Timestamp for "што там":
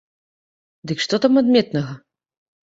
1.05-1.33